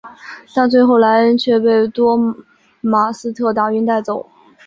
[0.55, 2.19] 但最后莱恩却被多
[2.81, 4.27] 马斯特打晕带走。